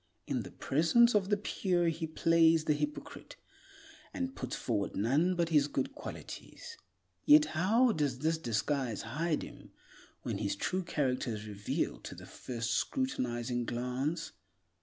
In 0.25 0.41
the 0.41 0.49
presence 0.49 1.13
of 1.13 1.29
the 1.29 1.37
pure 1.37 1.89
he 1.89 2.07
plays 2.07 2.63
the 2.65 2.73
hypocrite, 2.73 3.35
and 4.15 4.35
puts 4.35 4.55
forward 4.55 4.95
none 4.95 5.35
but 5.35 5.49
his 5.49 5.67
good 5.67 5.93
qualities. 5.93 6.75
Yet 7.23 7.45
how 7.53 7.91
does 7.91 8.17
this 8.17 8.39
disguise 8.39 9.03
hide 9.03 9.43
him 9.43 9.69
when 10.23 10.39
his 10.39 10.55
true 10.55 10.81
character 10.81 11.35
is 11.35 11.45
revealed 11.45 12.03
to 12.05 12.15
the 12.15 12.25
first 12.25 12.71
scrutinizing 12.73 13.63
glance? 13.65 14.31